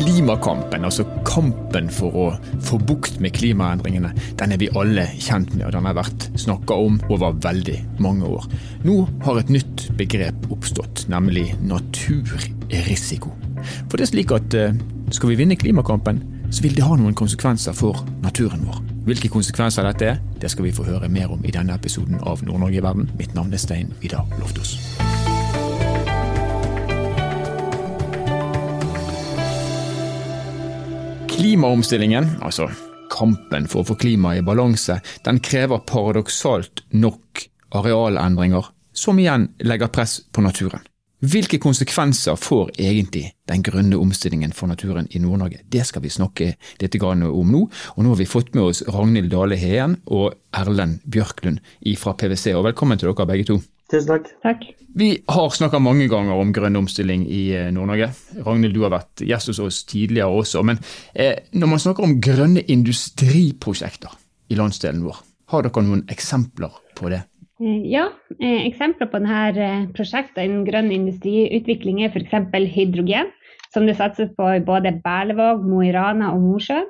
Klimakampen, 0.00 0.84
altså 0.88 1.04
kampen 1.28 1.90
for 1.92 2.14
å 2.16 2.26
få 2.64 2.78
bukt 2.88 3.18
med 3.20 3.34
klimaendringene, 3.36 4.14
den 4.40 4.54
er 4.54 4.60
vi 4.62 4.70
alle 4.72 5.04
kjent 5.20 5.52
med, 5.52 5.66
og 5.66 5.74
den 5.74 5.88
har 5.88 5.98
vært 5.98 6.24
snakka 6.40 6.78
om 6.86 6.96
over 7.12 7.36
veldig 7.44 7.76
mange 8.00 8.24
år. 8.24 8.46
Nå 8.88 8.96
har 9.26 9.42
et 9.42 9.52
nytt 9.52 9.90
begrep 10.00 10.48
oppstått, 10.48 11.04
nemlig 11.12 11.50
naturrisiko. 11.60 13.34
For 13.90 13.98
det 13.98 14.06
er 14.06 14.12
slik 14.14 14.32
at 14.32 14.56
eh, 14.56 14.80
skal 15.12 15.34
vi 15.34 15.38
vinne 15.42 15.60
klimakampen, 15.60 16.24
så 16.50 16.64
vil 16.64 16.74
det 16.78 16.88
ha 16.88 16.96
noen 16.96 17.14
konsekvenser 17.14 17.76
for 17.76 18.00
naturen 18.24 18.64
vår. 18.66 18.80
Hvilke 19.10 19.30
konsekvenser 19.36 19.84
dette 19.86 20.10
er, 20.14 20.24
det 20.40 20.50
skal 20.52 20.70
vi 20.70 20.74
få 20.74 20.88
høre 20.88 21.12
mer 21.12 21.36
om 21.36 21.44
i 21.44 21.52
denne 21.54 21.76
episoden 21.76 22.20
av 22.24 22.40
Nord-Norge 22.46 22.80
i 22.80 22.84
verden. 22.88 23.12
Mitt 23.20 23.36
navn 23.36 23.52
er 23.52 23.60
Stein 23.62 23.92
Vidar 24.00 24.24
Loftos. 24.40 24.78
Klimaomstillingen, 31.40 32.26
altså 32.44 32.66
kampen 33.08 33.64
for 33.64 33.80
å 33.80 33.88
få 33.88 33.94
klimaet 33.96 34.42
i 34.42 34.44
balanse, 34.44 34.98
den 35.24 35.38
krever 35.40 35.80
paradoksalt 35.88 36.82
nok 36.92 37.46
arealendringer, 37.80 38.68
som 38.92 39.16
igjen 39.16 39.46
legger 39.64 39.88
press 39.88 40.18
på 40.28 40.44
naturen. 40.44 40.84
Hvilke 41.24 41.56
konsekvenser 41.56 42.36
får 42.36 42.74
egentlig 42.76 43.30
den 43.48 43.64
grønne 43.64 43.96
omstillingen 43.96 44.52
for 44.52 44.68
naturen 44.68 45.08
i 45.16 45.22
Nord-Norge? 45.24 45.62
Det 45.64 45.88
skal 45.88 46.04
vi 46.04 46.12
snakke 46.12 46.52
litt 46.82 47.00
om 47.00 47.24
nå. 47.24 47.64
Og 47.96 48.04
nå 48.04 48.12
har 48.12 48.20
vi 48.20 48.28
fått 48.28 48.52
med 48.52 48.66
oss 48.68 48.84
Ragnhild 48.84 49.32
Dale 49.32 49.56
Heen 49.56 49.96
og 50.12 50.36
Erlend 50.52 51.00
Bjørklund 51.08 51.64
fra 51.96 52.18
PwC. 52.20 52.52
Og 52.52 52.68
velkommen 52.68 53.00
til 53.00 53.14
dere 53.14 53.32
begge 53.32 53.48
to. 53.48 53.62
Tusen 53.90 54.10
takk. 54.12 54.28
takk. 54.44 54.66
Vi 54.94 55.08
har 55.26 55.50
snakka 55.54 55.80
mange 55.82 56.06
ganger 56.10 56.38
om 56.38 56.52
grønn 56.54 56.78
omstilling 56.78 57.24
i 57.26 57.40
eh, 57.58 57.70
Nord-Norge. 57.74 58.10
Ragnhild, 58.46 58.76
du 58.76 58.84
har 58.84 58.94
vært 58.94 59.24
gjest 59.26 59.50
hos 59.50 59.60
oss 59.62 59.80
tidligere 59.90 60.30
også. 60.30 60.62
Men 60.66 60.78
eh, 61.14 61.42
når 61.58 61.72
man 61.72 61.82
snakker 61.82 62.06
om 62.06 62.20
grønne 62.22 62.62
industriprosjekter 62.70 64.14
i 64.50 64.58
landsdelen 64.58 65.02
vår, 65.06 65.18
har 65.50 65.66
dere 65.66 65.84
noen 65.86 66.06
eksempler 66.12 66.78
på 66.98 67.10
det? 67.10 67.24
Eh, 67.60 67.82
ja, 67.90 68.06
eh, 68.38 68.62
eksempler 68.68 69.10
på 69.10 69.20
denne 69.22 69.90
prosjektet 69.96 70.44
innen 70.46 70.64
grønn 70.68 70.94
industriutvikling 70.94 72.04
er 72.06 72.14
f.eks. 72.14 72.54
hydrogen, 72.72 73.34
som 73.74 73.86
det 73.90 73.98
satses 73.98 74.30
på 74.38 74.54
i 74.54 74.64
både 74.64 74.94
Berlevåg, 75.04 75.66
Mo 75.66 75.82
i 75.82 75.92
Rana 75.94 76.32
og 76.34 76.46
Mosjøen. 76.46 76.88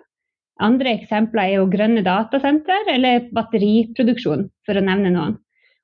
Andre 0.61 0.99
eksempler 0.99 1.47
er 1.47 1.55
jo 1.57 1.71
grønne 1.73 2.05
datasenter 2.05 2.91
eller 2.93 3.31
batteriproduksjon, 3.33 4.51
for 4.69 4.77
å 4.77 4.85
nevne 4.85 5.13
noen. 5.15 5.39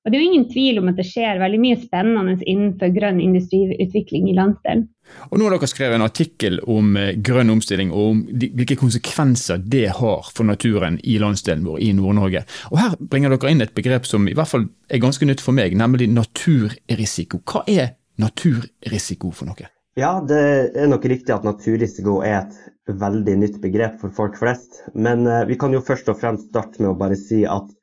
Og 0.06 0.12
Det 0.12 0.18
er 0.18 0.22
jo 0.22 0.30
ingen 0.30 0.46
tvil 0.46 0.76
om 0.78 0.86
at 0.86 1.00
det 1.00 1.04
skjer 1.08 1.40
veldig 1.42 1.58
mye 1.58 1.76
spennende 1.80 2.36
innenfor 2.46 2.92
grønn 2.94 3.18
industriutvikling 3.18 4.28
i 4.30 4.36
landsdelen. 4.36 4.84
Og 5.30 5.38
Nå 5.38 5.48
har 5.48 5.56
dere 5.56 5.68
skrevet 5.70 5.98
en 5.98 6.06
artikkel 6.06 6.60
om 6.70 6.92
eh, 6.98 7.16
grønn 7.26 7.50
omstilling 7.50 7.90
og 7.90 8.12
om 8.12 8.20
hvilke 8.30 8.78
konsekvenser 8.78 9.64
det 9.66 9.88
har 9.98 10.30
for 10.30 10.46
naturen 10.46 11.00
i 11.02 11.18
landsdelen 11.22 11.66
vår 11.66 11.82
i 11.82 11.90
Nord-Norge. 11.98 12.44
Og 12.70 12.78
Her 12.78 12.94
bringer 13.00 13.34
dere 13.34 13.50
inn 13.50 13.66
et 13.66 13.74
begrep 13.74 14.06
som 14.06 14.28
i 14.30 14.34
hvert 14.36 14.50
fall 14.50 14.68
er 14.86 15.02
ganske 15.02 15.26
nytt 15.26 15.42
for 15.42 15.58
meg, 15.58 15.74
nemlig 15.74 16.06
naturrisiko. 16.14 17.42
Hva 17.42 17.64
er 17.66 17.96
naturrisiko 18.22 19.32
for 19.34 19.50
noe? 19.50 19.70
Ja, 19.98 20.20
det 20.22 20.76
er 20.76 20.90
nok 20.92 21.06
riktig 21.08 21.34
at 21.34 21.46
naturrisiko 21.46 22.20
er 22.22 22.44
et 22.44 22.94
veldig 23.00 23.38
nytt 23.42 23.58
begrep 23.62 23.98
for 24.02 24.14
folk 24.14 24.38
flest. 24.38 24.84
Men 24.94 25.26
eh, 25.26 25.48
vi 25.50 25.58
kan 25.58 25.74
jo 25.74 25.82
først 25.82 26.14
og 26.14 26.22
fremst 26.22 26.52
starte 26.52 26.78
med 26.78 26.92
å 26.92 27.00
bare 27.02 27.18
si 27.18 27.42
at 27.42 27.74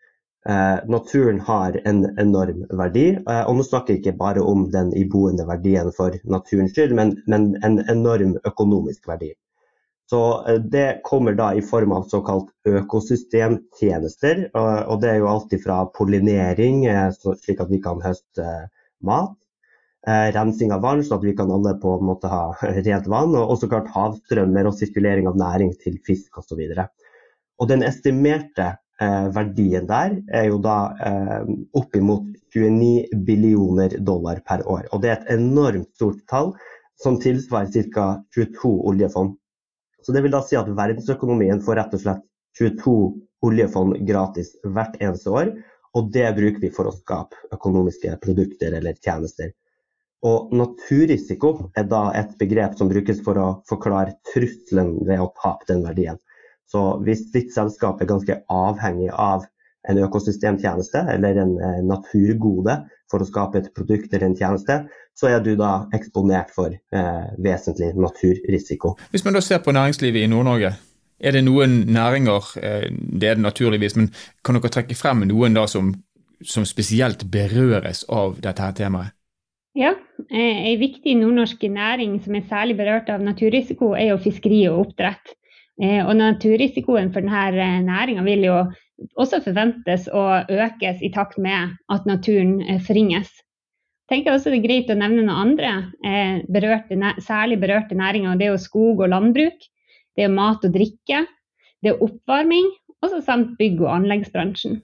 Eh, 0.50 0.80
naturen 0.92 1.40
har 1.40 1.82
en 1.88 2.20
enorm 2.20 2.66
verdi. 2.70 3.06
Eh, 3.16 3.44
og 3.48 3.56
nå 3.56 3.64
snakker 3.64 3.94
jeg 3.94 4.02
ikke 4.02 4.18
bare 4.20 4.44
om 4.44 4.66
den 4.74 4.92
iboende 5.00 5.46
verdien 5.48 5.92
for 5.96 6.18
naturens 6.28 6.76
skyld, 6.76 6.96
men, 7.00 7.16
men 7.32 7.54
en 7.64 7.80
enorm 7.94 8.36
økonomisk 8.44 9.08
verdi. 9.08 9.32
Så 10.12 10.20
eh, 10.48 10.60
Det 10.76 11.00
kommer 11.08 11.38
da 11.40 11.54
i 11.56 11.64
form 11.64 11.96
av 11.96 12.10
såkalt 12.12 12.52
økosystemtjenester. 12.68 14.50
Og, 14.52 14.68
og 14.92 15.00
det 15.06 15.14
er 15.14 15.22
jo 15.22 15.32
alltid 15.32 15.64
fra 15.64 15.80
pollinering, 15.96 16.84
eh, 16.92 17.08
slik 17.16 17.64
at 17.64 17.72
vi 17.72 17.80
kan 17.88 18.04
høste 18.04 18.44
eh, 18.44 18.68
mat. 19.08 19.38
Eh, 20.04 20.28
rensing 20.36 20.76
av 20.76 20.84
vann, 20.84 21.06
sånn 21.08 21.22
at 21.22 21.28
vi 21.30 21.38
kan 21.38 21.52
alle 21.56 21.78
på 21.80 21.96
en 21.96 22.08
måte 22.12 22.28
ha 22.28 22.50
rent 22.84 23.08
vann. 23.08 23.32
Og 23.40 23.56
også 23.56 23.72
klart 23.72 23.92
havstrømmer 23.96 24.68
og 24.68 24.76
sirkulering 24.76 25.32
av 25.32 25.40
næring 25.40 25.72
til 25.80 26.02
fisk 26.04 26.44
osv. 26.44 26.68
Og, 26.68 27.14
og 27.64 27.72
den 27.72 27.88
estimerte 27.88 28.74
Eh, 29.04 29.28
verdien 29.36 29.88
der 29.90 30.16
er 30.38 30.48
jo 30.48 30.60
da 30.62 30.78
eh, 31.08 31.48
oppimot 31.80 32.28
29 32.54 33.24
billioner 33.26 33.96
dollar 34.06 34.42
per 34.48 34.62
år. 34.70 34.86
Og 34.94 35.02
det 35.02 35.10
er 35.10 35.16
et 35.18 35.32
enormt 35.36 35.90
stort 35.98 36.22
tall, 36.30 36.54
som 37.02 37.18
tilsvarer 37.20 37.90
ca. 37.96 38.06
22 38.36 38.74
oljefond. 38.92 39.34
Så 40.04 40.14
det 40.14 40.22
vil 40.24 40.36
da 40.36 40.44
si 40.46 40.60
at 40.60 40.70
verdensøkonomien 40.70 41.64
får 41.66 41.80
rett 41.80 41.96
og 41.98 42.04
slett 42.04 42.24
22 42.60 42.96
oljefond 43.48 43.98
gratis 44.08 44.54
hvert 44.64 45.00
eneste 45.02 45.34
år. 45.34 45.52
Og 45.98 46.14
det 46.14 46.30
bruker 46.38 46.62
vi 46.62 46.72
for 46.74 46.90
å 46.90 46.96
skape 46.96 47.56
økonomiske 47.56 48.14
produkter 48.22 48.78
eller 48.78 48.98
tjenester. 49.02 49.52
Og 50.24 50.54
naturrisiko 50.56 51.56
er 51.76 51.90
da 51.90 52.06
et 52.16 52.38
begrep 52.40 52.78
som 52.80 52.92
brukes 52.92 53.20
for 53.26 53.42
å 53.42 53.50
forklare 53.70 54.16
trusselen 54.32 54.96
ved 55.08 55.20
å 55.20 55.34
tape 55.42 55.68
den 55.72 55.84
verdien. 55.84 56.22
Så 56.70 56.84
hvis 57.06 57.28
ditt 57.34 57.54
selskap 57.54 58.02
er 58.02 58.10
ganske 58.10 58.40
avhengig 58.52 59.12
av 59.12 59.46
en 59.90 60.00
økosystemtjeneste 60.00 61.02
eller 61.12 61.40
en 61.44 61.58
eh, 61.60 61.82
naturgode 61.86 62.78
for 63.12 63.22
å 63.22 63.28
skape 63.28 63.60
et 63.60 63.74
produkt 63.76 64.14
eller 64.14 64.30
en 64.30 64.38
tjeneste, 64.38 64.80
så 65.14 65.30
er 65.30 65.44
du 65.44 65.54
da 65.60 65.90
eksponert 65.94 66.54
for 66.56 66.74
eh, 66.74 67.26
vesentlig 67.44 67.92
naturrisiko. 68.00 68.96
Hvis 69.12 69.26
man 69.28 69.38
da 69.38 69.44
ser 69.44 69.62
på 69.66 69.76
næringslivet 69.76 70.24
i 70.24 70.32
Nord-Norge, 70.32 70.74
er 71.24 71.36
det 71.36 71.44
noen 71.46 71.84
næringer, 71.94 72.48
eh, 72.62 72.88
det 72.92 73.30
er 73.30 73.38
det 73.38 73.46
naturligvis, 73.46 73.98
men 74.00 74.10
kan 74.44 74.58
dere 74.58 74.72
trekke 74.74 74.98
frem 74.98 75.28
noen 75.30 75.56
da 75.56 75.68
som, 75.72 75.94
som 76.42 76.66
spesielt 76.68 77.28
berøres 77.32 78.04
av 78.10 78.40
dette 78.44 78.64
her 78.64 78.74
temaet? 78.80 79.14
Ja, 79.78 79.96
eh, 80.30 80.58
en 80.72 80.82
viktig 80.82 81.16
nordnorsk 81.18 81.64
næring 81.70 82.20
som 82.24 82.36
er 82.36 82.50
særlig 82.50 82.78
berørt 82.78 83.10
av 83.10 83.24
naturrisiko, 83.26 83.94
er 83.98 84.12
jo 84.12 84.20
fiskeri 84.22 84.66
og 84.70 84.88
oppdrett. 84.88 85.34
Eh, 85.82 86.04
og 86.06 86.14
naturrisikoen 86.20 87.10
for 87.14 87.26
denne 87.26 87.48
eh, 87.58 87.80
næringa 87.82 88.24
vil 88.28 88.46
jo 88.46 88.58
også 89.18 89.40
forventes 89.42 90.06
å 90.14 90.44
økes 90.46 91.02
i 91.02 91.10
takt 91.14 91.40
med 91.42 91.74
at 91.90 92.06
naturen 92.06 92.60
eh, 92.62 92.82
forringes. 92.84 93.32
Tenker 94.12 94.36
også 94.36 94.52
Det 94.52 94.60
er 94.60 94.68
greit 94.68 94.92
å 94.92 95.00
nevne 95.00 95.24
noen 95.24 95.32
andre 95.34 96.42
berørte, 96.52 96.98
særlig 97.24 97.56
berørte 97.62 97.96
næringer. 97.96 98.36
Det 98.38 98.46
er 98.46 98.52
jo 98.52 98.60
skog 98.60 99.00
og 99.00 99.10
landbruk, 99.10 99.64
det 100.20 100.26
er 100.26 100.34
mat 100.34 100.66
og 100.68 100.76
drikke, 100.76 101.24
det 101.82 101.94
er 101.94 102.04
oppvarming, 102.04 102.68
og 103.02 103.16
samt 103.24 103.56
bygg- 103.58 103.82
og 103.82 103.94
anleggsbransjen. 103.96 104.82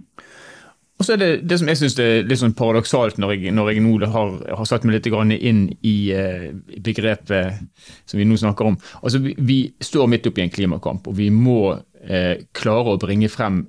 Og 0.99 1.07
så 1.07 1.15
er 1.15 1.21
det 1.21 1.29
det 1.47 1.57
som 1.61 1.69
jeg 1.71 1.79
syns 1.79 1.95
er 2.03 2.25
litt 2.27 2.41
sånn 2.41 2.55
paradoksalt 2.59 3.21
når 3.23 3.31
jeg, 3.37 3.53
når 3.55 3.71
jeg 3.71 3.83
nå 3.85 3.93
har, 4.11 4.33
har, 4.51 4.67
satt 4.67 4.83
meg 4.83 4.97
litt 4.97 5.07
inn 5.39 5.61
i 5.87 5.95
eh, 6.11 6.49
begrepet 6.83 7.61
som 8.03 8.19
vi 8.19 8.27
nå 8.27 8.35
snakker 8.35 8.67
om. 8.67 8.75
Altså 8.99 9.21
vi, 9.23 9.33
vi 9.39 9.59
står 9.79 10.09
midt 10.11 10.27
oppi 10.27 10.43
en 10.43 10.51
klimakamp, 10.51 11.07
og 11.07 11.15
vi 11.15 11.29
må 11.31 11.61
eh, 12.03 12.43
klare 12.51 12.95
å 12.95 12.99
bringe 12.99 13.31
frem 13.31 13.63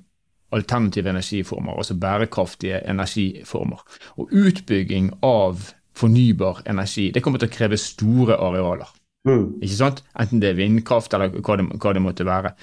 alternative 0.51 1.13
energiformer, 1.13 1.77
altså 1.79 1.95
bærekraftige 1.95 2.81
energiformer. 2.91 3.79
Og 4.19 4.33
utbygging 4.35 5.13
av 5.23 5.71
fornybar 5.95 6.65
energi 6.71 7.13
det 7.15 7.23
kommer 7.23 7.39
til 7.39 7.47
å 7.47 7.55
kreve 7.55 7.79
store 7.79 8.35
arealer. 8.43 8.91
Mm. 9.27 9.61
Ikke 9.61 9.77
sant? 9.77 10.01
Enten 10.19 10.41
det 10.41 10.51
er 10.51 10.57
vindkraft 10.57 11.13
eller 11.13 11.31
hva 11.39 11.59
det, 11.59 11.67
hva 11.79 11.93
det 11.93 12.03
måtte 12.03 12.25
være. 12.27 12.55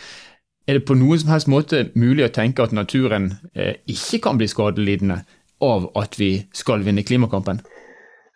Er 0.68 0.76
det 0.76 0.84
på 0.84 0.98
noen 1.00 1.16
som 1.16 1.30
helst 1.32 1.48
måte 1.48 1.78
mulig 1.96 2.26
å 2.26 2.32
tenke 2.34 2.60
at 2.60 2.74
naturen 2.76 3.30
eh, 3.56 3.78
ikke 3.88 4.18
kan 4.26 4.36
bli 4.36 4.48
skadelidende 4.52 5.22
av 5.64 5.86
at 5.96 6.18
vi 6.20 6.42
skal 6.52 6.82
vinne 6.84 7.06
klimakampen? 7.08 7.62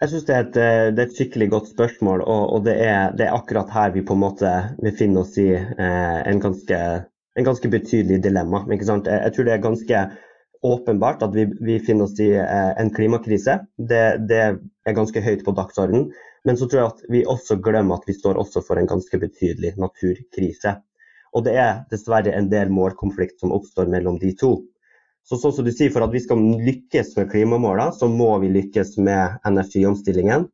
Jeg 0.00 0.10
synes 0.10 0.24
det 0.26 0.36
et, 0.38 0.56
eh, 0.56 0.86
det 0.96 1.02
er 1.02 1.10
et, 1.10 1.18
skikkelig 1.18 1.50
godt 1.52 1.68
spørsmål, 1.74 2.24
og, 2.24 2.44
og 2.56 2.64
det, 2.64 2.78
er, 2.80 3.12
det, 3.18 3.26
er, 3.26 3.36
akkurat 3.36 3.68
her 3.70 3.92
vi 3.92 4.04
på 4.08 4.16
en 4.16 4.22
måte 4.22 4.52
befinner 4.80 5.26
oss 5.26 5.36
i 5.38 5.50
eh, 5.52 6.20
en, 6.32 6.40
ganske, 6.40 6.78
en, 7.36 7.46
ganske, 7.46 7.70
betydelig 7.74 8.22
dilemma. 8.24 8.62
Jeg, 8.72 8.80
jeg, 8.80 9.34
tror 9.36 9.46
det 9.46 9.52
er 9.52 9.66
ganske 9.66 10.00
åpenbart 10.72 11.26
at 11.26 11.36
vi, 11.36 11.44
vi 11.60 11.76
finner 11.84 12.08
oss 12.08 12.16
i 12.16 12.30
eh, 12.32 12.72
en 12.80 12.94
klimakrise. 12.96 13.58
Det, 13.76 14.00
det, 14.30 14.40
er 14.88 14.96
ganske 14.96 15.20
høyt 15.22 15.44
på 15.44 15.54
dagsordenen. 15.60 16.08
Men 16.48 16.56
så 16.56 16.64
tror 16.64 16.80
jeg 16.80 16.94
at 16.94 17.04
vi 17.12 17.22
også 17.28 17.60
glemmer 17.62 18.00
at 18.00 18.08
vi 18.08 18.16
står 18.16 18.40
også 18.40 18.64
for 18.66 18.80
en 18.80 18.88
ganske 18.90 19.20
betydelig 19.20 19.76
naturkrise. 19.78 20.78
Og 21.32 21.46
det 21.46 21.56
er 21.58 21.82
dessverre 21.90 22.34
en 22.36 22.50
del 22.52 22.72
målkonflikt 22.72 23.40
som 23.40 23.54
oppstår 23.56 23.88
mellom 23.92 24.18
de 24.20 24.34
to. 24.36 24.56
Så 25.24 25.38
sånn 25.38 25.54
som 25.54 25.66
du 25.66 25.72
sier, 25.72 25.92
For 25.94 26.04
at 26.04 26.12
vi 26.12 26.20
skal 26.20 26.40
lykkes 26.66 27.14
med 27.16 27.30
klimamålene, 27.30 27.94
så 27.94 28.08
må 28.10 28.34
vi 28.42 28.50
lykkes 28.52 28.96
med 28.98 29.38
energiomstillingen. 29.46 30.48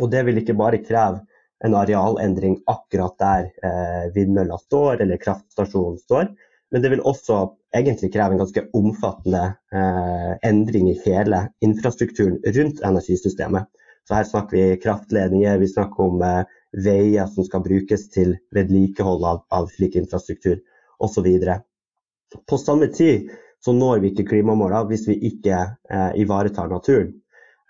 Og 0.00 0.10
det 0.12 0.22
vil 0.26 0.40
ikke 0.40 0.56
bare 0.56 0.82
kreve 0.84 1.24
en 1.64 1.74
arealendring 1.74 2.58
akkurat 2.68 3.16
der 3.18 3.46
eh, 3.64 4.08
vindmølla 4.14 4.58
står 4.60 5.00
eller 5.02 5.20
kraftstasjonen 5.20 5.96
står, 6.02 6.28
men 6.72 6.82
det 6.82 6.90
vil 6.92 7.04
også 7.08 7.38
egentlig 7.76 8.10
kreve 8.12 8.36
en 8.36 8.42
ganske 8.42 8.66
omfattende 8.76 9.42
eh, 9.72 10.32
endring 10.44 10.90
i 10.90 10.98
hele 11.06 11.46
infrastrukturen 11.64 12.38
rundt 12.58 12.82
energisystemet. 12.84 13.70
Så 14.06 14.14
her 14.18 14.28
snakker 14.28 14.56
vi 14.56 14.80
kraftledninger, 14.82 15.58
vi 15.58 15.70
snakker 15.72 16.10
om 16.10 16.22
eh, 16.22 16.42
veier 16.84 17.26
som 17.32 17.46
skal 17.46 17.64
brukes 17.64 18.08
til 18.12 18.36
vedlikehold 18.54 19.24
av, 19.24 19.42
av 19.50 19.68
slik 19.72 19.96
infrastruktur 19.96 20.60
osv. 21.02 21.28
På 22.48 22.58
samme 22.58 22.90
tid 22.92 23.30
så 23.64 23.72
når 23.72 24.02
vi 24.02 24.12
ikke 24.12 24.28
klimamålene 24.30 24.88
hvis 24.90 25.06
vi 25.08 25.16
ikke 25.30 25.62
eh, 25.90 26.10
ivaretar 26.22 26.68
naturen. 26.70 27.14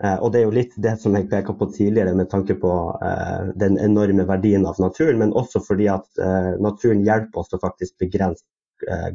Eh, 0.03 0.17
og 0.21 0.31
Det 0.31 0.41
er 0.41 0.45
jo 0.45 0.57
litt 0.57 0.75
det 0.83 0.97
som 1.01 1.15
jeg 1.17 1.29
peka 1.31 1.55
på 1.57 1.69
tidligere 1.73 2.13
med 2.17 2.29
tanke 2.29 2.57
på 2.61 2.73
eh, 3.01 3.53
den 3.57 3.79
enorme 3.81 4.27
verdien 4.29 4.67
av 4.69 4.77
naturen, 4.83 5.17
men 5.23 5.33
også 5.33 5.63
fordi 5.65 5.87
at 5.89 6.21
eh, 6.21 6.53
naturen 6.61 7.05
hjelper 7.07 7.41
oss 7.41 7.49
til 7.49 7.59
å 7.61 7.65
faktisk 7.65 7.97
begrense 8.03 8.45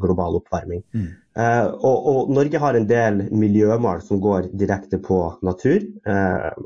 global 0.01 0.37
oppvarming. 0.39 0.81
Mm. 0.93 1.07
Eh, 1.39 1.67
og, 1.71 2.07
og, 2.11 2.31
Norge 2.35 2.61
har 2.61 2.77
en 2.77 2.87
del 2.89 3.23
miljømål 3.31 4.03
som 4.05 4.19
går 4.21 4.51
direkte 4.59 4.99
på 5.01 5.19
natur. 5.45 5.85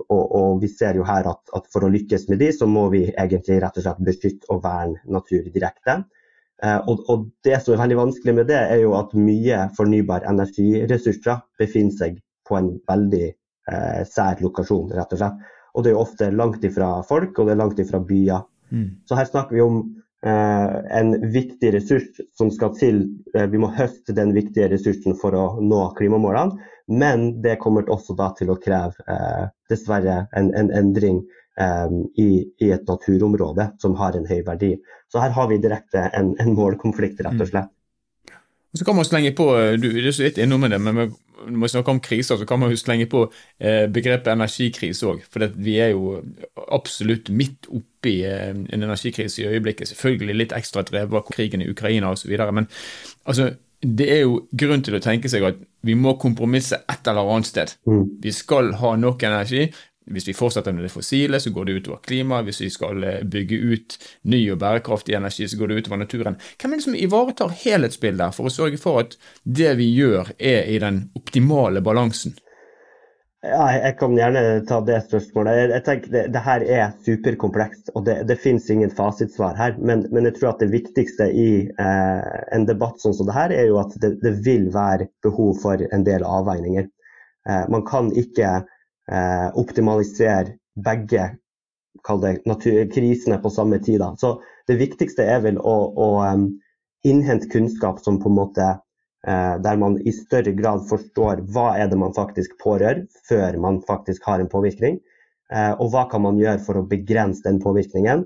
Og, 0.10 0.24
og, 0.24 0.60
vi 0.64 0.72
ser 0.72 1.00
jo 1.00 1.06
her 1.08 1.30
at, 1.30 1.44
at, 1.56 1.70
for 1.74 1.86
å 1.86 1.92
lykkes 1.94 2.28
med 2.32 2.42
de, 2.44 2.52
så 2.56 2.68
må 2.70 2.88
vi 2.94 3.06
egentlig 3.14 3.62
rett 3.64 3.80
og 3.80 3.86
slett 3.86 4.06
beskytte 4.10 4.50
og 4.54 4.64
verne 4.66 5.00
natur 5.18 5.48
direkte. 5.54 6.02
Eh, 6.64 6.80
og, 6.90 7.04
og, 7.12 7.28
det 7.46 7.60
som 7.62 7.76
er 7.76 7.84
veldig 7.84 8.00
vanskelig 8.00 8.34
med 8.40 8.50
det, 8.50 8.58
er 8.58 8.82
jo 8.82 8.96
at 8.98 9.14
mye 9.18 9.68
fornybar 9.78 10.26
energiressurser 10.30 11.44
befinner 11.62 11.98
seg 12.00 12.18
på 12.48 12.58
en 12.58 12.72
veldig 12.90 13.26
eh, 13.28 14.02
sær 14.10 14.42
lokasjon, 14.42 14.90
rett 14.98 15.14
og 15.14 15.22
slett. 15.22 15.54
Og 15.78 15.86
det 15.86 15.92
er 15.92 15.98
jo 15.98 16.06
ofte 16.06 16.32
langt 16.34 16.64
ifra 16.66 16.96
folk, 17.06 17.38
og 17.38 17.48
det 17.48 17.54
er 17.54 17.62
langt 17.62 17.82
ifra 17.84 18.02
byer. 18.02 18.48
Mm. 18.74 18.88
Så 19.08 19.20
her 19.20 19.30
snakker 19.30 19.58
vi 19.58 19.64
om 19.64 19.78
eh, 19.84 19.97
en 20.25 21.31
viktig 21.31 21.74
ressurs 21.74 22.22
som 22.38 22.50
skal 22.52 22.74
til. 22.78 23.04
Eh, 23.36 23.46
vi 23.52 23.60
må 23.62 23.69
høste 23.78 24.16
den 24.18 24.34
viktige 24.36 24.69
ressursen 24.72 25.18
for 25.19 25.38
å 25.38 25.46
nå 25.62 25.84
klimamålene, 25.98 26.58
men 26.88 27.28
det 27.44 27.60
kommer 27.62 27.90
også 27.94 28.16
til 28.40 28.50
å 28.50 28.60
kreve 28.62 28.96
eh, 29.08 29.46
dessverre 29.69 30.25
en, 30.34 30.54
en 30.56 30.72
endring 30.72 31.25
i, 31.58 32.46
i, 32.62 32.68
et 32.69 32.84
naturområde 32.86 33.64
som 33.81 33.96
har 33.98 34.14
en 34.14 34.28
høy 34.30 34.44
verdi. 34.46 34.75
Så 35.10 35.18
her 35.18 35.31
har 35.34 35.48
vi 35.50 35.58
direkte 35.58 36.04
en, 36.14 36.36
en 36.38 36.52
målkonflikt, 36.54 37.24
rett 37.25 37.34
og 37.34 37.48
mm. 37.48 37.50
slett. 37.50 37.72
Så 38.77 38.85
kan 38.85 38.97
man 38.97 39.07
slenge 39.07 39.33
på, 39.38 39.50
du, 39.81 39.89
du 39.89 40.06
er 40.07 40.13
så 40.13 40.27
litt 40.27 40.38
innom 40.41 40.65
det, 40.69 40.77
men 40.81 41.09
når 41.45 41.62
vi 41.62 41.69
snakker 41.71 41.94
om 41.94 42.01
kriser, 42.03 42.38
så 42.38 42.45
kan 42.45 42.59
man 42.59 42.71
jo 42.71 42.79
slenge 42.79 43.07
på 43.09 43.24
eh, 43.59 43.85
begrepet 43.94 44.33
energikrise 44.33 45.07
òg. 45.07 45.24
For 45.31 45.45
vi 45.56 45.77
er 45.83 45.94
jo 45.94 46.18
absolutt 46.74 47.29
midt 47.29 47.69
oppi 47.69 48.19
eh, 48.27 48.51
en 48.51 48.83
energikrise 48.83 49.44
i 49.44 49.47
øyeblikket. 49.51 49.91
Selvfølgelig 49.91 50.38
litt 50.41 50.56
ekstra 50.57 50.83
drevet 50.88 51.21
av 51.21 51.27
krigen 51.29 51.63
i 51.63 51.69
Ukraina 51.71 52.12
osv. 52.13 52.33
Men 52.51 52.68
altså, 53.25 53.51
det 53.81 54.09
er 54.13 54.24
jo 54.25 54.41
grunn 54.57 54.83
til 54.85 54.97
å 54.97 55.03
tenke 55.03 55.29
seg 55.31 55.45
at 55.47 55.59
vi 55.85 55.95
må 55.97 56.15
kompromisse 56.21 56.81
et 56.89 57.09
eller 57.09 57.29
annet 57.35 57.51
sted. 57.51 57.75
Mm. 57.88 58.03
Vi 58.24 58.33
skal 58.35 58.74
ha 58.81 58.95
nok 59.00 59.24
energi, 59.27 59.68
hvis 60.13 60.27
vi 60.30 60.36
fortsetter 60.38 60.75
med 60.75 60.86
det 60.88 60.94
fossile, 60.94 61.39
så 61.39 61.51
går 61.54 61.68
det 61.68 61.77
utover 61.81 62.01
klimaet. 62.07 62.48
Hvis 62.48 62.62
vi 62.62 62.69
skal 62.74 63.04
eh, 63.04 63.21
bygge 63.24 63.59
ut 63.74 63.98
ny 64.31 64.42
og 64.54 64.59
bærekraftig 64.63 65.18
energi, 65.18 65.48
så 65.48 65.59
går 65.59 65.71
det 65.71 65.83
utover 65.83 66.01
naturen. 66.04 66.39
Hvem 66.62 66.74
er 66.74 66.81
det 66.81 66.88
som 66.88 66.98
ivaretar 66.98 67.56
helhetsbildet 67.63 68.36
for 68.36 68.50
å 68.50 68.54
sørge 68.54 68.81
for 68.81 69.04
at 69.04 69.18
det 69.44 69.75
vi 69.80 69.92
gjør, 69.94 70.33
er 70.39 70.68
i 70.71 70.80
den 70.83 71.07
optimale 71.19 71.83
balansen? 71.83 72.38
Ja, 73.45 73.68
jeg 73.69 73.94
kan 74.00 74.15
gjerne 74.18 74.42
ta 74.68 74.80
det 74.81 74.98
spørsmålet. 75.06 75.69
Jeg 75.71 75.83
tenker 75.86 76.13
det, 76.13 76.24
det 76.33 76.42
her 76.42 76.63
er 76.65 76.95
superkomplekst, 77.06 77.92
og 77.94 78.07
det, 78.07 78.15
det 78.27 78.39
finnes 78.42 78.65
ingen 78.74 78.92
fasitsvar 78.92 79.53
her. 79.60 79.75
Men, 79.77 80.07
men, 80.10 80.25
jeg 80.25 80.39
tror 80.39 80.56
at 80.56 80.63
det 80.63 80.71
viktigste 80.74 81.30
i 81.30 81.50
eh, 81.69 82.31
en 82.57 82.65
debatt 82.68 82.98
sånn 83.03 83.13
som 83.15 83.30
det 83.30 83.38
her, 83.38 83.53
er 83.53 83.69
jo 83.69 83.77
at 83.83 83.94
det, 84.01 84.15
det 84.24 84.33
vil 84.48 84.71
være 84.74 85.12
behov 85.25 85.53
for 85.62 85.86
en 85.86 86.07
del 86.07 86.25
avveininger. 86.25 86.89
Eh, 87.48 87.63
man 87.71 87.86
kan 87.88 88.10
ikke 88.18 88.56
eh, 89.12 89.50
optimalisere 89.57 90.57
begge 90.75 91.30
det, 92.21 92.89
krisene 92.94 93.38
på 93.38 93.50
samme 93.50 93.80
tid. 93.80 94.00
Da. 94.00 94.15
Så 94.18 94.42
det 94.68 94.77
viktigste 94.80 95.25
er 95.25 95.42
vel 95.44 95.57
å, 95.59 95.77
å 95.92 96.09
um, 96.24 96.50
innhente 97.04 97.50
kunnskap 97.51 98.00
som 98.04 98.19
på 98.21 98.30
en 98.30 98.38
måte 98.38 98.68
eh, 99.27 99.56
der 99.63 99.77
man 99.81 99.98
i 100.00 100.13
større 100.15 100.54
grad 100.57 100.86
forstår 100.89 101.44
hva 101.54 101.74
er 101.77 101.92
det 101.92 102.00
man 102.00 102.15
faktisk 102.15 102.57
pårør, 102.63 103.06
før 103.30 103.57
man 103.63 103.81
faktisk 103.88 104.27
har 104.27 104.44
en 104.44 104.51
påvirkning. 104.51 105.00
Eh, 105.53 105.74
og 105.80 105.92
hva 105.94 106.07
kan 106.12 106.24
man 106.25 106.39
gjøre 106.39 106.63
for 106.63 106.80
å 106.80 106.88
begrense 106.88 107.45
den 107.48 107.62
påvirkningen. 107.63 108.25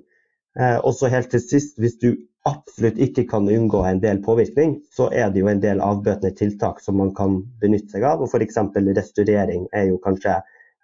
Eh, 0.59 0.77
og 0.81 0.93
så 0.97 1.11
helt 1.11 1.31
til 1.31 1.43
sist, 1.43 1.77
hvis 1.79 1.99
du 2.01 2.13
absolutt 2.49 2.97
ikke 2.97 3.27
kan 3.29 3.45
unngå 3.49 3.83
en 3.85 4.01
del 4.01 4.21
påvirkning, 4.25 4.79
så 4.89 5.11
er 5.13 5.29
det 5.29 5.43
jo 5.43 5.49
en 5.51 5.61
del 5.61 5.81
avbøtende 5.85 6.33
tiltak 6.37 6.81
som 6.81 6.97
man 6.97 7.13
kan 7.17 7.37
benytte 7.61 7.93
seg 7.93 8.07
av. 8.07 8.23
og 8.23 8.33
F.eks. 8.33 8.57
restaurering 8.97 9.67
er 9.77 9.91
jo 9.91 10.01
kanskje 10.01 10.39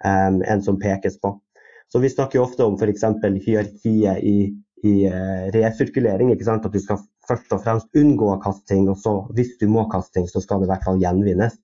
um, 0.06 0.42
en 0.42 0.64
som 0.64 0.80
pekes 0.80 1.20
på. 1.22 1.34
Så 1.92 2.00
Vi 2.00 2.10
snakker 2.10 2.40
jo 2.40 2.46
ofte 2.46 2.66
om 2.66 2.76
f.eks. 2.76 3.04
hierarkiet 3.46 4.24
i, 4.24 4.38
i 4.84 4.96
uh, 5.08 5.48
resirkulering. 5.56 6.34
At 6.34 6.72
du 6.74 6.80
skal 6.80 7.04
først 7.28 7.54
og 7.56 7.64
fremst 7.64 7.96
unngå 7.96 8.34
å 8.34 8.42
kaste 8.44 8.74
ting, 8.74 8.90
og 8.90 9.00
så 9.00 9.20
hvis 9.36 9.56
du 9.62 9.68
må 9.72 9.88
kaste 9.92 10.20
ting, 10.20 10.28
så 10.28 10.44
skal 10.44 10.62
det 10.62 10.68
i 10.68 10.74
hvert 10.74 10.88
fall 10.88 11.02
gjenvinnes. 11.02 11.56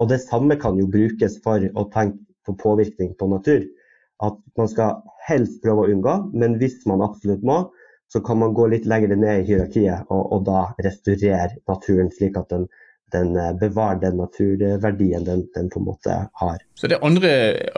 Og 0.00 0.10
Det 0.12 0.20
samme 0.22 0.58
kan 0.60 0.78
jo 0.78 0.90
brukes 0.92 1.40
for 1.44 1.62
å 1.74 1.88
tenke 1.92 2.20
på 2.46 2.54
påvirkning 2.60 3.14
på 3.18 3.28
natur. 3.32 3.64
At 4.22 4.38
man 4.56 4.68
skal 4.70 5.02
helst 5.26 5.58
prøve 5.64 5.84
å 5.84 5.92
unngå, 5.92 6.14
men 6.36 6.56
hvis 6.60 6.84
man 6.88 7.02
absolutt 7.04 7.42
må, 7.44 7.64
så 8.12 8.20
kan 8.22 8.38
man 8.38 8.54
gå 8.54 8.68
litt 8.70 8.84
lenger 8.86 9.16
ned 9.18 9.40
i 9.40 9.46
hierarkiet 9.48 10.12
og, 10.14 10.20
og 10.32 10.44
da 10.46 10.60
restaurere 10.78 11.56
naturen 11.66 12.12
slik 12.14 12.36
at 12.38 12.52
den 12.52 12.68
den 13.12 13.36
eh, 13.36 13.52
bevarer 13.58 14.00
den 14.00 14.16
naturverdien 14.16 15.24
den, 15.24 15.48
den, 15.54 15.70
på 15.70 15.80
en 15.80 15.84
måte 15.90 16.16
har. 16.32 16.58
Så 16.76 16.90
det 16.90 16.98
er 16.98 17.04
andre, 17.06 17.30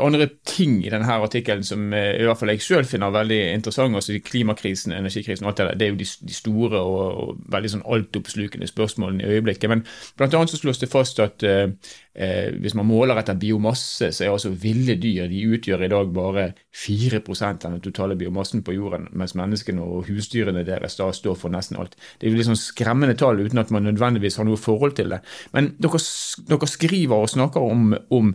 andre 0.02 0.26
ting 0.46 0.80
i 0.82 0.90
denne 0.90 1.06
artikkelen 1.06 1.62
som 1.64 1.92
eh, 1.94 2.16
i 2.18 2.24
hvert 2.26 2.40
fall 2.40 2.50
jeg 2.50 2.64
selv 2.64 2.90
finner 2.90 3.14
veldig 3.14 3.38
interessant. 3.54 3.94
altså 3.94 4.18
Klimakrisen, 4.24 4.92
energikrisen 4.92 5.46
og 5.46 5.52
alt 5.52 5.60
det 5.60 5.66
der. 5.68 5.78
Det 5.78 5.86
er 5.86 5.92
jo 5.92 6.00
de, 6.00 6.08
de 6.28 6.34
store 6.34 6.80
og, 6.80 7.04
og, 7.22 7.38
veldig 7.54 7.70
sånn 7.76 7.86
altoppslukende 7.86 8.66
spørsmålene 8.66 9.22
i 9.22 9.38
øyeblikket. 9.38 9.70
Men 9.70 9.84
blant 10.18 10.34
annet 10.34 10.50
så 10.50 10.58
slås 10.58 10.82
det 10.82 10.90
fast 10.90 11.22
at 11.22 11.46
eh, 11.46 11.70
eh, 12.18 12.50
hvis 12.58 12.74
man 12.74 12.88
måler 12.90 13.20
etter 13.20 13.38
biomasse, 13.38 14.10
så 14.10 14.24
er 14.24 14.32
altså 14.34 14.50
ville 14.50 14.98
dyr 14.98 15.30
de 15.30 15.44
utgjør 15.46 15.86
i 15.86 15.92
dag 15.94 16.10
bare 16.14 16.48
4 16.74 17.22
av 17.22 17.58
den 17.62 17.80
totale 17.84 18.16
biomassen 18.18 18.64
på 18.66 18.74
jorden, 18.74 19.08
mens 19.12 19.36
menneskene 19.38 19.82
og 19.82 20.10
husdyrene 20.10 20.66
deres 20.66 20.98
da 20.98 21.10
står 21.14 21.38
for 21.38 21.54
nesten 21.54 21.78
alt. 21.78 21.94
Det 22.18 22.26
er 22.26 22.34
jo 22.34 22.40
litt 22.40 22.50
sånn 22.50 22.58
skremmende 22.58 23.14
tall 23.18 23.38
uten 23.38 23.62
at 23.62 23.70
man 23.74 23.86
nødvendigvis 23.86 24.38
har 24.38 24.48
noe 24.48 24.58
forhold 24.58 24.98
til 24.98 25.14
det. 25.14 25.22
Men 25.54 25.72
dere, 25.78 26.02
dere 26.50 26.70
skriver 26.70 27.22
og 27.22 27.30
snakker 27.30 27.62
om, 27.62 27.92
om, 28.14 28.34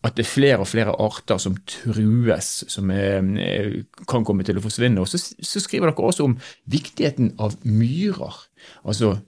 at 0.00 0.16
det 0.16 0.24
er 0.24 0.30
flere 0.30 0.60
og 0.62 0.68
flere 0.70 0.94
arter 0.96 1.40
som 1.42 1.56
trues, 1.68 2.50
som 2.72 2.90
er, 2.94 3.82
kan 4.08 4.24
komme 4.24 4.46
til 4.48 4.56
å 4.56 4.64
forsvinne. 4.64 5.02
Og 5.02 5.10
så, 5.10 5.20
så, 5.20 5.60
skriver 5.60 5.90
dere 5.90 6.06
også 6.08 6.24
om 6.24 6.38
viktigheten 6.72 7.34
av 7.42 7.58
myrer. 7.68 8.38
Altså 8.80 9.18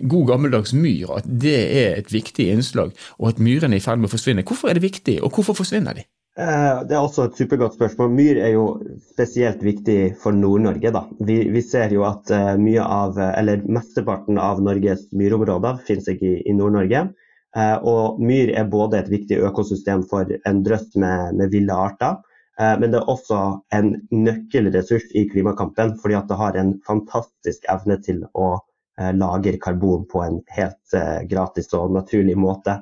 god 0.00 0.28
gammeldags 0.30 0.72
myr, 0.72 1.10
at 1.18 1.26
det 1.26 1.58
er 1.82 1.98
et 1.98 2.12
viktig 2.14 2.46
innslag, 2.52 2.94
og 3.18 3.32
at 3.32 3.42
myrene 3.42 3.76
er 3.76 3.82
i 3.82 3.84
ferd 3.84 4.00
med 4.00 4.08
å 4.08 4.14
forsvinne. 4.14 4.46
Hvorfor 4.46 4.70
er 4.70 4.78
det 4.78 4.86
viktig, 4.86 5.18
og 5.22 5.34
hvorfor 5.34 5.58
forsvinner 5.58 5.98
de? 5.98 6.06
Eh, 6.38 6.78
det 6.86 6.94
er 6.94 7.02
også 7.02 7.26
et 7.26 7.42
supergodt 7.42 7.74
spørsmål. 7.74 8.14
Myr 8.14 8.38
er 8.46 8.54
jo 8.54 8.64
spesielt 9.10 9.66
viktig 9.66 10.14
for 10.22 10.34
Nord-Norge. 10.34 10.94
Vi, 11.26 11.40
vi, 11.50 11.62
ser 11.66 11.90
jo 11.94 12.06
at 12.06 12.30
mye 12.62 12.86
av, 12.86 13.18
eller 13.18 13.66
mesteparten 13.66 14.38
av 14.38 14.62
Norges 14.62 15.08
myrområder 15.10 15.82
finnes 15.90 16.10
ikke 16.14 16.36
i, 16.36 16.40
i 16.46 16.56
Nord-Norge. 16.56 17.08
Uh, 17.54 17.78
og 17.86 18.16
myr 18.18 18.50
er 18.50 18.66
både 18.66 18.98
et 18.98 19.10
viktig 19.12 19.36
økosystem 19.46 20.00
for 20.10 20.26
en 20.48 20.62
drøss 20.66 20.96
med, 20.98 21.36
med 21.38 21.52
ville 21.52 21.74
arter, 21.74 22.16
uh, 22.58 22.72
men 22.80 22.90
det 22.90 22.98
er 22.98 23.10
også 23.12 23.42
en 23.76 23.92
nøkkelressurs 24.10 25.12
i 25.14 25.22
klimakampen, 25.30 25.92
fordi 26.02 26.18
det 26.28 26.38
har 26.40 26.58
en 26.58 26.72
fantastisk 26.86 27.68
evne 27.70 28.00
til 28.02 28.24
å 28.34 28.56
lagre 28.94 29.58
karbon 29.58 30.04
på 30.06 30.20
en 30.22 30.36
helt 30.54 30.94
gratis 31.26 31.72
og 31.74 31.90
naturlig 31.96 32.36
måte. 32.38 32.76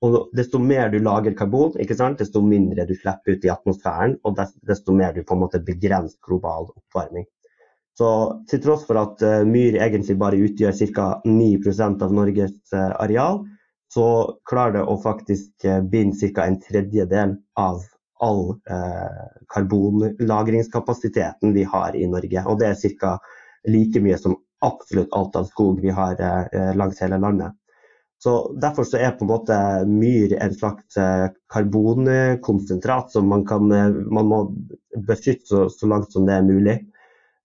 Og 0.00 0.30
desto 0.32 0.56
mer 0.56 0.88
du 0.88 0.96
lager 1.04 1.34
karbon, 1.36 1.74
desto 2.16 2.40
mindre 2.40 2.86
du 2.88 2.94
slipper 2.96 3.36
ut 3.36 3.44
i 3.44 3.50
atmosfæren, 3.52 4.14
og 4.24 4.40
desto 4.64 4.94
mer 4.96 5.12
du 5.12 5.20
på 5.20 5.36
en 5.36 5.42
måte 5.42 5.60
begrenser 5.60 6.16
global 6.24 6.70
oppvarming. 6.70 7.28
Så 7.92 8.08
til 8.48 8.62
tross 8.64 8.86
for 8.88 9.02
at 9.02 9.20
myr 9.44 9.76
egentlig 9.84 10.16
bare 10.16 10.40
utgjør 10.40 10.80
ca. 10.96 11.10
9% 11.28 12.06
av 12.08 12.16
Norges 12.16 12.72
areal, 12.72 13.42
så 13.90 14.06
klarer 14.48 14.78
det 14.78 14.84
å 14.86 15.02
faktisk 15.02 15.66
uh, 15.66 15.80
binde 15.82 16.30
ca. 16.34 16.46
en 16.46 16.60
tredjedel 16.62 17.34
av 17.58 17.82
all 18.20 18.52
karbonlagringskapasiteten 19.48 21.54
vi 21.56 21.62
har 21.64 21.96
i 21.96 22.04
Norge. 22.06 22.42
Og 22.44 22.58
det 22.60 22.66
er 22.68 22.76
ca. 23.00 23.14
like 23.64 23.96
mye 24.04 24.18
som 24.20 24.36
absolutt 24.60 25.08
alt 25.16 25.38
av 25.40 25.48
skog 25.48 25.80
vi 25.80 25.88
har 25.88 26.20
langs 26.76 27.00
hele 27.00 27.16
landet. 27.16 27.56
Så 28.22 28.56
Derfor 28.60 28.84
så 28.84 28.98
er 29.00 29.14
på 29.16 29.24
en 29.24 29.32
måte 29.32 29.56
myr 29.88 30.34
en 30.36 30.54
slags 30.54 30.96
eh, 31.00 31.30
karbonkonsentrat 31.52 33.12
som 33.12 33.28
man, 33.32 33.46
kan, 33.48 33.70
eh, 33.72 33.88
man 33.88 34.26
må 34.28 34.40
beskytte 35.08 35.48
så, 35.48 35.62
så, 35.72 35.88
langt 35.88 36.12
som 36.12 36.26
det 36.28 36.34
er 36.36 36.44
mulig. 36.44 36.74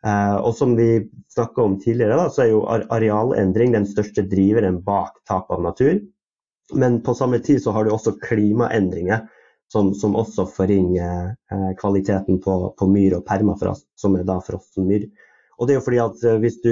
Eh, 0.05 0.35
og 0.35 0.51
som 0.57 0.73
vi 0.75 1.05
snakka 1.31 1.63
om 1.63 1.77
tidligere, 1.79 2.17
da, 2.19 2.27
så 2.27 2.43
er 2.43 2.51
jo 2.51 2.65
arealendring 2.67 3.71
den 3.71 3.87
største 3.87 4.25
driveren 4.27 4.81
bak 4.83 5.15
tap 5.29 5.47
av 5.55 5.63
natur. 5.63 5.95
Men 6.74 7.01
på 7.01 7.13
samme 7.13 7.39
tid 7.39 7.63
så 7.63 7.72
har 7.72 7.86
du 7.86 7.91
også 7.93 8.15
klimaendringer 8.22 9.27
som, 9.72 9.93
som 9.93 10.15
også 10.15 10.48
forringer 10.50 11.36
eh, 11.51 11.72
kvaliteten 11.79 12.39
på, 12.41 12.57
på, 12.77 12.88
myr 12.89 13.17
og 13.19 13.25
permafrost, 13.27 13.88
som 14.00 14.15
er 14.17 14.25
da 14.27 14.39
frossen 14.45 14.88
myr. 14.89 15.07
Og 15.60 15.67
det 15.67 15.75
er 15.75 15.79
jo 15.79 15.86
fordi 15.86 16.01
at 16.03 16.25
eh, 16.25 16.39
hvis 16.41 16.60
du, 16.65 16.72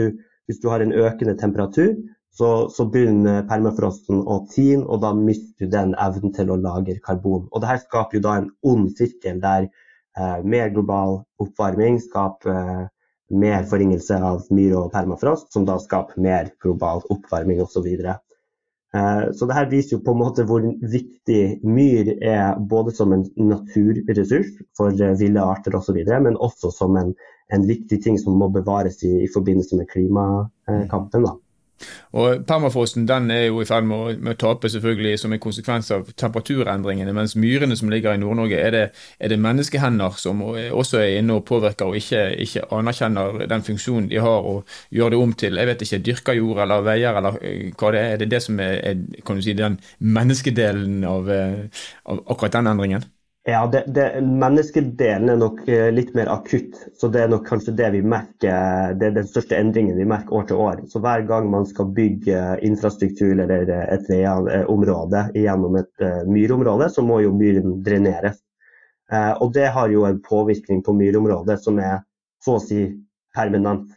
hvis 0.50 0.62
du 0.63 0.69
har 0.71 0.83
en 0.83 0.93
økende 0.93 1.35
temperatur, 1.39 1.93
så, 2.33 2.50
så, 2.73 2.88
begynner 2.89 3.43
permafrosten 3.50 4.23
å 4.25 4.39
tine, 4.50 4.81
og 4.88 5.03
da 5.03 5.13
mister 5.13 5.67
du 5.67 5.73
den 5.73 5.93
evnen 6.01 6.33
til 6.33 6.50
å 6.50 6.57
lagre 6.57 6.97
karbon. 7.05 7.45
Og 7.51 7.62
Dette 7.62 7.85
skaper 7.85 8.17
jo 8.17 8.23
da 8.25 8.39
en 8.39 8.50
ond 8.65 8.89
sirkel 8.97 9.38
der 9.43 9.67
eh, 9.69 10.39
mer 10.41 10.73
global 10.73 11.21
oppvarming 11.43 12.01
skaper 12.01 12.53
eh, 12.53 12.83
mer 13.33 13.65
forringelse 13.69 14.17
av 14.17 14.50
myr 14.53 14.73
og 14.81 14.91
permafrost, 14.93 15.51
som 15.53 15.65
da 15.69 15.77
skaper 15.81 16.21
mer 16.21 16.50
global 16.62 17.05
oppvarming 17.13 17.62
osv. 17.62 17.85
Så, 17.85 18.17
Eh, 18.17 18.32
så 19.33 19.47
det 19.50 19.55
her 19.57 19.69
viser 19.71 19.95
jo 19.95 20.03
på 20.05 20.13
en 20.13 20.19
måte 20.21 20.43
hvor 20.45 20.62
viktig 20.62 21.65
myr 21.65 22.12
er 22.21 22.59
både 22.69 22.93
som 22.93 23.13
en 23.15 23.23
naturressurs 23.41 24.51
for 24.77 24.93
eh, 24.93 25.15
ville 25.17 25.41
arter 25.41 25.73
osv., 25.79 25.97
men 25.97 26.38
også 26.38 26.69
som 26.75 27.00
en, 27.01 27.09
en, 27.53 27.65
viktig 27.65 28.03
ting 28.03 28.19
som 28.21 28.38
må 28.38 28.51
bevares 28.53 29.01
i, 29.01 29.23
i 29.25 29.31
forbindelse 29.33 29.79
med 29.79 29.89
klimakampen. 29.89 31.25
Da. 31.25 31.33
Og 32.13 32.45
Permafrosten 32.47 33.07
den 33.09 33.31
er 33.33 33.47
jo 33.47 33.61
i 33.61 33.67
ferd 33.67 33.85
med, 33.89 34.19
med 34.23 34.35
å 34.35 34.39
tape 34.43 34.69
selvfølgelig 34.69 35.17
som 35.19 35.33
en 35.33 35.41
konsekvens 35.41 35.89
av 35.95 36.11
temperaturendringene, 36.19 37.13
mens 37.15 37.35
myrene 37.39 37.75
som 37.79 37.89
ligger 37.91 38.15
i 38.15 38.21
Nord-Norge, 38.21 38.59
er, 38.59 38.77
er, 39.17 39.31
det 39.31 39.39
menneskehender 39.41 40.19
som 40.21 40.43
også 40.45 41.01
er 41.01 41.17
inne 41.19 41.39
og 41.39 41.45
påvirker 41.49 41.89
og 41.89 41.97
ikke, 41.99 42.21
ikke, 42.45 42.67
anerkjenner 42.77 43.43
den 43.49 43.65
funksjonen 43.65 44.11
de 44.11 44.21
har 44.23 44.49
og 44.53 44.69
gjør 44.93 45.13
det 45.13 45.23
om 45.23 45.33
til 45.33 45.59
jeg 45.59 45.71
vet 45.71 45.85
ikke, 45.87 46.03
dyrka 46.05 46.37
jord 46.37 46.63
eller 46.63 46.85
veier 46.85 47.19
eller 47.19 47.41
eh, 47.41 47.65
hva 47.73 47.91
det 47.93 48.03
er. 48.03 48.13
Er 48.13 48.21
det 48.21 48.29
det 48.35 48.43
som 48.45 48.61
er, 48.61 48.77
er 48.91 49.25
kan 49.25 49.39
du 49.39 49.45
si, 49.45 49.57
den 49.57 49.79
menneskedelen 49.99 51.03
av, 51.07 51.29
eh, 51.33 51.83
av 52.05 52.23
akkurat 52.27 52.59
den 52.59 52.73
endringen? 52.75 53.12
Ja, 53.45 53.67
det, 53.67 53.83
det, 53.88 54.21
Menneskedelen 54.21 55.29
er 55.29 55.35
nok 55.35 55.65
eh, 55.67 55.89
litt 55.91 56.13
mer 56.15 56.29
akutt. 56.31 56.77
så 56.95 57.09
Det 57.12 57.25
er 57.25 57.31
nok 57.31 57.43
kanskje 57.47 57.73
det 57.75 57.89
vi 57.91 58.00
merker, 58.01 58.93
det 58.95 59.09
er 59.09 59.17
den 59.17 59.27
største 59.27 59.57
endringen 59.59 59.97
vi 60.00 60.05
merker 60.07 60.38
år 60.38 60.45
til 60.47 60.62
år. 60.63 60.79
Så 60.88 61.01
Hver 61.03 61.25
gang 61.27 61.50
man 61.51 61.67
skal 61.67 61.89
bygge 61.97 62.45
infrastruktur 62.63 63.33
eller 63.33 63.67
et 63.83 64.07
område 64.71 65.25
gjennom 65.35 65.75
et 65.81 66.05
myrområde, 66.31 66.88
så 66.89 67.03
må 67.03 67.19
jo 67.25 67.35
myren 67.35 67.83
dreneres. 67.83 68.39
Og 69.12 69.51
Det 69.53 69.67
har 69.75 69.91
jo 69.91 70.07
en 70.07 70.23
påvirkning 70.23 70.79
på 70.81 70.95
myrområdet 70.95 71.59
som 71.59 71.83
er 71.83 72.00
så 72.39 72.55
å 72.55 72.63
si 72.63 72.88
permanent. 73.35 73.91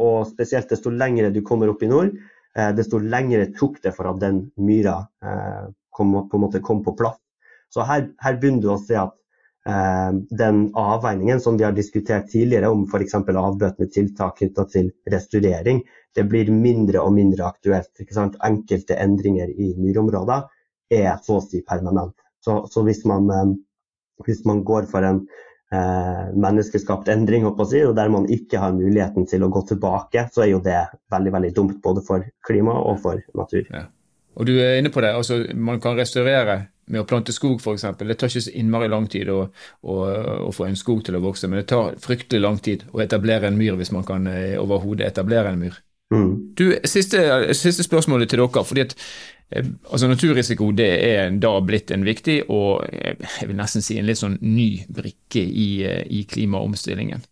Og 0.00 0.32
spesielt 0.32 0.72
desto 0.72 0.88
lengre 0.88 1.28
du 1.30 1.42
kommer 1.44 1.68
opp 1.68 1.84
i 1.84 1.92
nord, 1.92 2.16
desto 2.74 3.04
lengre 3.04 3.50
tok 3.52 3.82
det 3.84 3.92
for 3.92 4.08
at 4.08 4.24
den 4.24 4.46
myra 4.56 5.02
kom, 5.92 6.22
på 6.24 6.40
en 6.40 6.48
måte 6.48 6.64
kom 6.64 6.80
på 6.82 6.96
plass. 6.96 7.20
Så 7.74 7.84
her, 7.88 8.10
her 8.24 8.36
begynner 8.40 8.64
du 8.64 8.70
å 8.72 8.80
se 8.80 8.96
at 8.98 9.14
eh, 9.68 10.12
den 10.40 10.60
avveiningen 10.78 11.40
som 11.44 11.58
vi 11.58 11.66
har 11.66 11.76
diskutert 11.76 12.30
tidligere 12.32 12.70
om 12.72 12.86
f.eks. 12.88 13.16
avbøtende 13.18 13.90
tiltak 13.92 14.38
knytta 14.40 14.66
til 14.72 14.92
restaurering, 15.12 15.82
det 16.16 16.24
blir 16.30 16.52
mindre 16.52 17.02
og 17.04 17.12
mindre 17.16 17.48
aktuelt. 17.48 17.92
Enkelte 18.44 18.96
endringer 18.98 19.52
i 19.52 19.74
myrområder 19.78 20.48
er 20.94 21.18
så 21.24 21.38
å 21.38 21.44
si 21.44 21.60
permanent. 21.66 22.16
Så, 22.44 22.62
så 22.72 22.84
hvis, 22.86 23.04
man, 23.08 23.28
eh, 23.34 23.52
hvis, 24.24 24.44
man, 24.48 24.64
går 24.64 24.88
for 24.88 25.04
en 25.04 25.20
eh, 25.74 26.24
menneskeskapt 26.32 27.10
endring, 27.12 27.44
si, 27.68 27.84
og 27.84 27.94
der 27.98 28.08
man 28.14 28.30
ikke 28.32 28.62
har 28.62 28.72
muligheten 28.76 29.28
til 29.28 29.44
å 29.44 29.52
gå 29.52 29.66
tilbake, 29.68 30.28
så 30.32 30.46
er 30.46 30.52
jo 30.54 30.64
det 30.64 30.80
veldig 31.12 31.36
veldig 31.36 31.52
dumt 31.56 31.78
både 31.84 32.04
for 32.06 32.24
klima 32.46 32.78
og 32.80 33.02
for 33.04 33.20
natur. 33.36 33.68
Ja. 33.68 33.84
Og 34.38 34.46
du 34.46 34.54
er 34.62 34.78
inne 34.78 34.92
på 34.94 35.02
det, 35.02 35.10
altså 35.18 35.40
Man 35.54 35.80
kan 35.82 35.96
restaurere 35.98 36.68
med 36.88 37.02
å 37.02 37.06
plante 37.08 37.34
skog 37.34 37.60
f.eks. 37.62 37.86
Det 38.00 38.16
tar 38.18 38.30
ikke 38.30 38.44
så 38.48 38.54
innmari 38.58 38.88
lang 38.90 39.08
tid 39.10 39.30
å, 39.32 39.40
å, 39.82 39.96
å, 40.48 40.52
få 40.54 40.68
en 40.68 40.78
skog 40.78 41.04
til 41.06 41.18
å 41.18 41.22
vokse, 41.24 41.48
men 41.48 41.62
det 41.62 41.68
tar 41.72 41.96
fryktelig 42.02 42.42
lang 42.44 42.58
tid 42.64 42.84
å 42.92 43.02
etablere 43.04 43.50
en 43.50 43.58
myr 43.58 43.78
hvis 43.78 43.92
man 43.94 44.06
kan 44.08 44.26
eh, 44.30 44.56
overhodet 44.60 45.08
etablere 45.08 45.52
en 45.52 45.62
myr. 45.62 45.80
Mm. 46.14 46.30
Du, 46.56 46.70
siste, 46.88 47.20
siste, 47.52 47.84
spørsmålet 47.84 48.30
til 48.30 48.40
dere. 48.40 48.64
fordi 48.64 48.86
at 48.86 48.94
eh, 49.50 49.66
altså 49.92 50.08
Naturrisiko 50.08 50.70
det 50.72 50.88
er 51.04 51.34
da 51.36 51.52
blitt 51.60 51.92
en 51.92 52.06
viktig 52.06 52.42
og 52.48 52.86
jeg 52.88 53.48
vil 53.50 53.58
nesten 53.58 53.84
si 53.84 53.98
en 53.98 54.08
litt 54.08 54.20
sånn 54.20 54.38
ny 54.40 54.70
brikke 54.88 55.42
i, 55.42 55.68
eh, 55.84 56.04
i 56.08 56.24
klimaomstillingen. 56.24 57.24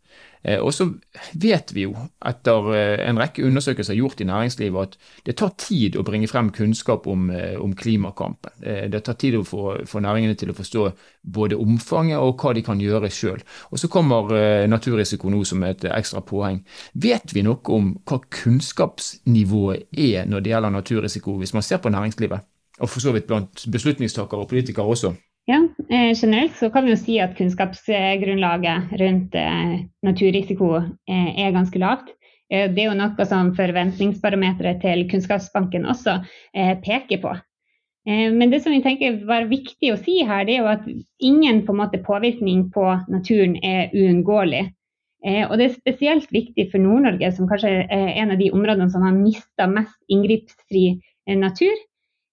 Eh, 0.47 0.61
og 0.63 0.71
så 0.75 0.87
vet 1.35 1.73
vi 1.75 1.87
jo 1.87 1.95
etter 2.27 2.69
eh, 2.77 3.01
en 3.09 3.19
rekke 3.19 3.43
undersøkelser 3.47 3.97
gjort 3.99 4.21
i 4.23 4.29
næringslivet 4.29 4.83
at 4.83 4.97
det 5.27 5.35
tar 5.41 5.55
tid 5.59 5.99
å 5.99 6.05
bringe 6.07 6.31
frem 6.31 6.53
kunnskap 6.55 7.09
om, 7.11 7.29
eh, 7.35 7.57
om 7.59 7.75
klimakampen. 7.75 8.55
Det 8.63 9.03
tar 9.05 9.19
tid 9.19 9.39
å 9.41 9.45
få, 9.47 9.65
få 9.89 10.01
næringene 10.05 10.37
til 10.39 10.53
å 10.53 10.57
forstå 10.57 10.87
både 11.37 11.59
omfanget 11.59 12.23
og 12.23 12.39
hva 12.41 12.55
de 12.55 12.63
kan 12.67 12.81
gjøre 12.81 13.11
sjøl. 13.13 13.43
Og 13.73 13.81
så 13.83 13.91
kommer 13.91 14.31
naturrisiko 14.71 15.31
nå 15.33 15.43
som 15.47 15.65
et 15.67 15.85
ekstra 15.91 16.23
påheng. 16.25 16.63
Vet 16.95 17.35
vi 17.35 17.45
noe 17.47 17.75
om 17.75 17.93
hva 18.07 18.21
kunnskapsnivået 18.39 19.89
er 19.93 20.29
når 20.31 20.45
det 20.45 20.53
gjelder 20.55 20.75
naturrisiko, 20.75 21.37
hvis 21.41 21.55
man 21.57 21.67
ser 21.67 21.83
på 21.83 21.93
næringslivet? 21.93 22.47
Og 22.81 22.91
for 22.93 23.01
så 23.01 23.15
vidt 23.17 23.29
blant 23.29 23.67
beslutningstakere 23.73 24.45
og 24.45 24.51
politikere 24.51 24.87
også? 24.87 25.15
Ja, 25.49 25.69
eh, 25.91 26.13
Generelt 26.23 26.57
så 26.57 26.71
kan 26.71 26.85
vi 26.85 26.91
jo 26.91 26.99
si 26.99 27.17
at 27.23 27.37
kunnskapsgrunnlaget 27.39 28.95
rundt 28.99 29.35
eh, 29.39 29.75
naturrisiko 30.03 30.71
eh, 31.07 31.29
er 31.39 31.53
ganske 31.55 31.79
lavt. 31.79 32.11
Det 32.51 32.79
er 32.79 32.87
jo 32.87 32.95
noe 32.95 33.25
som 33.27 33.49
forventningsbarometeret 33.59 34.79
til 34.79 35.01
Kunnskapsbanken 35.11 35.83
også 35.91 36.13
peker 36.55 37.19
på. 37.19 37.33
Men 38.07 38.53
det 38.53 38.61
som 38.63 38.71
vi 38.71 38.79
tenker 38.85 39.17
var 39.27 39.49
viktig 39.51 39.91
å 39.91 39.97
si 39.99 40.21
her, 40.23 40.45
det 40.47 40.55
er 40.55 40.61
jo 40.61 40.69
at 40.71 40.85
ingen 41.19 41.65
på 41.67 41.75
en 41.75 41.81
måte, 41.81 41.99
påvirkning 42.07 42.69
på 42.71 42.85
naturen 43.11 43.59
er 43.67 43.91
uunngåelig. 43.91 44.63
Og 45.27 45.57
det 45.59 45.67
er 45.67 45.75
spesielt 45.75 46.31
viktig 46.31 46.69
for 46.71 46.87
Nord-Norge, 46.87 47.33
som 47.35 47.51
kanskje 47.51 47.75
er 47.83 48.15
en 48.15 48.37
av 48.37 48.39
de 48.39 48.53
områdene 48.55 48.95
som 48.95 49.03
har 49.03 49.19
mista 49.19 49.67
mest 49.67 49.99
inngripsfri 50.07 51.01
natur, 51.43 51.75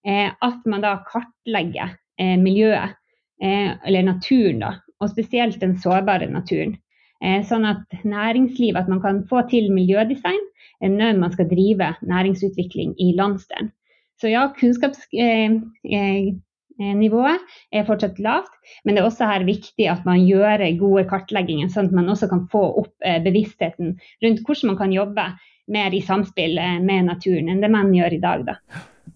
at 0.05 0.61
man 0.69 0.85
da 0.85 0.99
kartlegger 1.09 1.97
miljøet 2.37 2.93
eller 3.41 4.05
naturen, 4.05 4.61
da, 4.61 4.69
og 5.01 5.09
spesielt 5.11 5.57
den 5.59 5.73
sårbare 5.81 6.29
naturen. 6.31 6.77
Eh, 7.23 7.39
sånn 7.47 7.63
at 7.67 7.85
næringslivet, 8.03 8.83
at 8.83 8.89
man 8.91 9.01
kan 9.03 9.21
få 9.29 9.45
til 9.51 9.71
miljødesign 9.71 10.43
når 10.83 11.19
man 11.21 11.31
skal 11.31 11.47
drive 11.47 11.93
næringsutvikling 12.03 12.91
i 12.99 13.13
landsdelen. 13.15 13.71
Så 14.19 14.27
ja, 14.27 14.49
kunnskapsnivået 14.57 17.39
er 17.71 17.87
fortsatt 17.87 18.19
lavt, 18.19 18.51
men 18.83 18.95
det 18.95 19.01
er 19.01 19.07
også 19.07 19.29
her 19.29 19.45
viktig 19.47 19.87
at 19.91 20.05
man 20.07 20.25
gjør 20.27 20.65
gode 20.81 21.05
kartlegginger, 21.07 21.71
sånn 21.71 21.87
at 21.91 21.95
man 21.95 22.11
også 22.11 22.27
kan 22.31 22.43
få 22.51 22.63
opp 22.83 23.07
eh, 23.07 23.21
bevisstheten 23.23 23.95
rundt 24.25 24.43
hvordan 24.43 24.73
man 24.73 24.81
kan 24.83 24.95
jobbe 24.95 25.25
mer 25.71 25.95
i 25.95 26.03
samspill 26.03 26.59
med 26.83 27.07
naturen 27.07 27.47
enn 27.47 27.63
det 27.63 27.71
man 27.71 27.95
gjør 27.95 28.17
i 28.17 28.23
dag. 28.23 28.43
Da. 28.51 28.59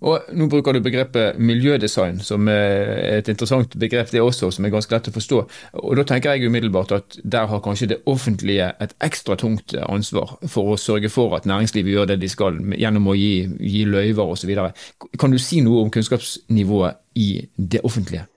Og 0.01 0.30
Nå 0.38 0.46
bruker 0.51 0.75
du 0.75 0.82
begrepet 0.86 1.39
miljødesign, 1.42 2.20
som 2.22 2.48
er 2.51 3.18
et 3.18 3.30
interessant 3.32 3.74
begrep 3.80 4.12
det 4.13 4.22
også, 4.22 4.51
som 4.54 4.66
er 4.66 4.74
ganske 4.74 4.94
lett 4.94 5.10
å 5.10 5.16
forstå. 5.16 5.42
Og 5.82 5.98
Da 5.98 6.06
tenker 6.06 6.36
jeg 6.36 6.51
umiddelbart 6.51 6.92
at 6.92 7.18
der 7.24 7.50
har 7.50 7.63
kanskje 7.66 7.89
det 7.94 8.00
offentlige 8.06 8.72
et 8.82 8.94
ekstra 9.01 9.36
tungt 9.36 9.74
ansvar 9.89 10.38
for 10.48 10.74
å 10.74 10.77
sørge 10.77 11.10
for 11.10 11.36
at 11.36 11.50
næringslivet 11.50 11.94
gjør 11.94 12.10
det 12.13 12.22
de 12.22 12.30
skal, 12.30 12.62
gjennom 12.77 13.10
å 13.10 13.18
gi, 13.18 13.48
gi 13.60 13.86
løyver 13.89 14.34
osv. 14.38 14.54
Kan 15.18 15.34
du 15.34 15.42
si 15.42 15.62
noe 15.66 15.82
om 15.82 15.94
kunnskapsnivået 15.94 17.01
i 17.16 17.48
det 17.58 17.82
offentlige? 17.84 18.27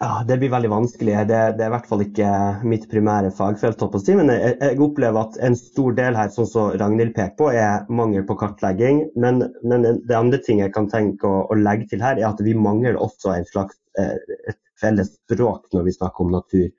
Ja, 0.00 0.24
Det 0.28 0.36
blir 0.40 0.48
veldig 0.50 0.70
vanskelig. 0.72 1.12
Det, 1.28 1.38
det, 1.58 1.64
er 1.64 1.68
i 1.68 1.72
hvert 1.74 1.88
fall 1.88 2.02
ikke 2.06 2.28
mitt 2.64 2.86
primære 2.88 3.30
fagfelt. 3.36 3.82
Si, 4.00 4.14
men 4.16 4.32
jeg, 4.32 4.54
jeg, 4.56 4.78
opplever 4.80 5.26
at 5.26 5.36
en 5.44 5.56
stor 5.58 5.92
del 5.98 6.16
her, 6.16 6.30
sånn 6.32 6.48
som 6.48 6.70
Ragnhild 6.80 7.12
peker 7.18 7.36
på, 7.36 7.50
er 7.52 7.84
mangel 7.92 8.24
på 8.24 8.38
kartlegging. 8.40 9.02
Men, 9.20 9.42
men 9.60 9.84
det 9.84 10.16
andre 10.16 10.40
ting 10.46 10.62
jeg 10.64 10.72
kan 10.72 10.88
tenke 10.88 11.28
å, 11.28 11.42
å, 11.52 11.58
legge 11.58 11.90
til 11.92 12.04
her, 12.04 12.16
er 12.16 12.30
at 12.30 12.40
vi 12.40 12.56
mangler 12.56 12.96
også 12.96 13.34
en 13.34 13.44
slags, 13.50 13.76
eh, 14.00 14.16
et 14.48 14.60
felles 14.80 15.12
språk 15.18 15.68
når 15.76 15.90
vi 15.90 15.96
snakker 15.98 16.24
om 16.24 16.32
natur. 16.38 16.70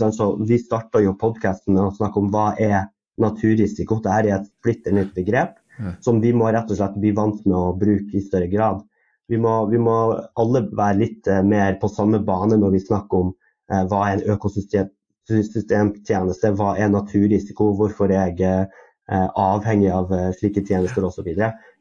Så 0.00 0.32
Vi 0.48 0.62
starta 0.64 1.04
jo 1.04 1.18
podkasten 1.20 1.76
med 1.76 1.84
å 1.84 1.94
snakke 2.00 2.20
om 2.20 2.32
hva 2.32 2.54
er 2.56 2.88
naturrisiko. 3.20 4.00
Dette 4.00 4.16
er 4.32 4.38
et 4.38 4.48
splitter 4.48 4.96
nytt 4.96 5.12
begrep 5.16 5.58
som 6.04 6.20
vi 6.20 6.32
må 6.36 6.48
rett 6.52 6.70
og 6.72 6.76
slett 6.76 6.96
bli 7.00 7.12
vant 7.16 7.44
med 7.46 7.56
å 7.56 7.72
bruke 7.76 8.16
i 8.16 8.24
større 8.24 8.48
grad 8.52 8.82
vi 9.30 9.38
må, 9.38 9.66
vi 9.70 9.78
må, 9.78 9.94
alle 10.42 10.64
være 10.76 10.98
litt 10.98 11.28
uh, 11.30 11.42
mer 11.46 11.78
på 11.80 11.88
samme 11.92 12.18
bane 12.26 12.56
når 12.58 12.70
vi 12.74 12.80
snakker 12.82 13.16
om 13.24 13.28
eh, 13.70 13.84
hva 13.90 14.08
er 14.08 14.12
en 14.16 14.26
økosystemtjeneste, 14.34 16.50
hva 16.58 16.70
er 16.76 16.88
naturrisiko, 16.90 17.64
hvorfor 17.78 18.06
er 18.10 18.34
jeg 18.34 18.50
uh, 18.50 18.64
avhengig 19.38 19.90
av 19.94 20.10
slike 20.38 20.62
tjenester 20.66 21.02
osv. 21.06 21.28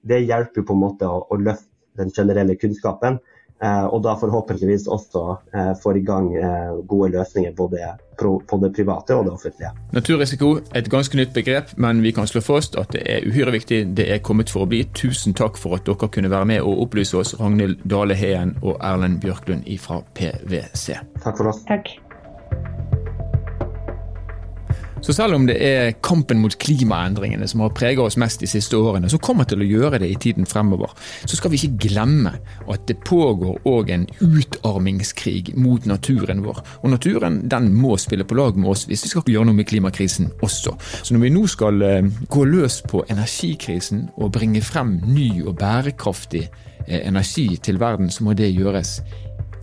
Det 0.01 0.20
hjelper 0.22 0.62
på 0.65 0.74
en 0.77 0.84
måte 0.84 1.06
å, 1.10 1.25
å, 1.25 1.36
løfte 1.41 1.70
den 2.00 2.12
generelle 2.15 2.56
kunnskapen. 2.58 3.20
Eh, 3.63 3.86
og 3.86 4.04
da 4.04 4.13
forhåpentligvis 4.16 4.88
også 4.88 5.24
eh, 5.54 5.74
får 5.84 5.98
i 6.00 6.04
gang 6.08 6.30
eh, 6.36 6.78
gode 6.88 7.12
løsninger 7.12 7.51
både 7.58 7.92
på 8.20 8.58
det 8.62 8.74
private 8.75 9.16
og 9.16 9.25
det 9.25 9.34
offentlige. 9.34 9.72
Naturrisiko 9.96 10.51
er 10.56 10.82
et 10.82 10.89
ganske 10.92 11.18
nytt 11.18 11.34
begrep, 11.34 11.72
men 11.78 12.01
vi 12.04 12.12
kan 12.12 12.28
slå 12.28 12.42
fast 12.44 12.75
at 12.80 12.92
det 12.96 13.04
er 13.08 13.28
uhyre 13.28 13.51
viktig. 13.56 13.86
Det 13.98 14.10
er 14.12 14.24
kommet 14.24 14.51
for 14.51 14.63
å 14.63 14.70
bli. 14.72 14.84
Tusen 14.96 15.36
takk 15.36 15.60
for 15.60 15.75
at 15.75 15.88
dere 15.88 16.12
kunne 16.12 16.32
være 16.32 16.51
med 16.51 16.63
og 16.63 16.84
opplyse 16.88 17.20
oss, 17.20 17.36
Ragnhild 17.39 17.84
Dale 17.88 18.16
Heen 18.20 18.58
og 18.62 18.78
Erlend 18.80 19.20
Bjørklund 19.24 19.68
fra 19.80 20.04
PwC. 20.16 21.00
Takk 21.24 21.36
for 21.36 21.51
oss. 21.51 21.63
Takk. 21.68 22.09
Så 25.01 25.13
selv 25.15 25.36
om 25.36 25.46
det 25.48 25.56
er 25.63 25.94
kampen 26.03 26.41
mot 26.44 26.56
klimaendringene 26.60 27.48
som 27.48 27.63
har 27.63 27.74
preget 27.75 28.01
oss 28.03 28.18
mest 28.20 28.44
de 28.44 28.50
siste 28.50 28.77
årene, 28.77 29.10
som 29.12 29.22
kommer 29.24 29.48
til 29.48 29.63
å 29.63 29.68
gjøre 29.68 30.01
det 30.03 30.10
i 30.12 30.18
tiden 30.20 30.48
fremover, 30.50 30.91
så 31.25 31.39
skal 31.39 31.53
vi 31.53 31.60
ikke 31.60 31.88
glemme 31.88 32.34
at 32.70 32.86
det 32.89 33.00
pågår 33.08 33.62
òg 33.70 33.94
en 33.96 34.08
utarmingskrig 34.20 35.53
mot 35.60 35.86
naturen 35.89 36.44
vår. 36.46 36.62
Og 36.84 36.94
naturen 36.94 37.41
den 37.50 37.72
må 37.75 37.96
spille 38.01 38.27
på 38.27 38.38
lag 38.39 38.60
med 38.60 38.72
oss 38.74 38.86
hvis 38.89 39.06
vi 39.06 39.13
skal 39.13 39.32
gjøre 39.32 39.50
noe 39.50 39.60
med 39.62 39.70
klimakrisen 39.70 40.32
også. 40.46 40.75
Så 41.03 41.15
når 41.15 41.25
vi 41.25 41.34
nå 41.36 41.46
skal 41.50 41.86
eh, 41.86 42.12
gå 42.29 42.46
løs 42.50 42.82
på 42.89 43.06
energikrisen 43.10 44.08
og 44.18 44.34
bringe 44.36 44.63
frem 44.65 44.98
ny 45.08 45.29
og 45.46 45.56
bærekraftig 45.62 46.46
eh, 46.88 47.01
energi 47.01 47.51
til 47.63 47.79
verden, 47.79 48.12
så 48.12 48.27
må 48.27 48.36
det 48.38 48.51
gjøres 48.51 49.00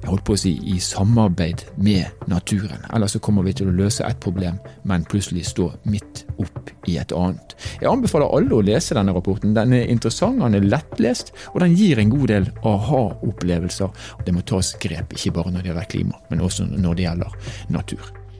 jeg 0.06 0.12
holdt 0.12 0.26
på 0.28 0.34
å 0.36 0.38
si, 0.38 0.52
i 0.70 0.76
samarbeid 0.78 1.64
med 1.82 2.28
naturen. 2.30 2.84
Ellers 2.94 3.16
så 3.16 3.20
kommer 3.22 3.42
vi 3.42 3.56
til 3.58 3.72
å 3.72 3.74
løse 3.74 4.06
ett 4.06 4.20
problem, 4.22 4.60
men 4.86 5.06
plutselig 5.10 5.48
stå 5.48 5.66
midt 5.90 6.22
opp 6.38 6.70
i 6.86 6.94
et 7.02 7.14
annet. 7.16 7.56
Jeg 7.80 7.90
anbefaler 7.90 8.30
alle 8.30 8.54
å 8.54 8.62
lese 8.62 8.94
denne 8.94 9.14
rapporten. 9.16 9.56
Den 9.56 9.74
er 9.74 9.90
interessant, 9.90 10.38
den 10.38 10.54
er 10.60 10.68
lettlest, 10.68 11.34
og 11.54 11.58
den 11.64 11.74
gir 11.74 11.98
en 11.98 12.12
god 12.12 12.30
del 12.30 12.46
aha-opplevelser. 12.62 14.06
Det 14.22 14.36
må 14.36 14.46
tas 14.46 14.76
grep, 14.82 15.16
ikke 15.18 15.34
bare 15.40 15.56
når 15.56 15.66
det 15.66 15.72
gjelder 15.72 15.90
klima, 15.96 16.22
men 16.30 16.46
også 16.46 16.68
når 16.70 17.00
det 17.00 17.08
gjelder 17.08 17.50
natur. 17.74 18.14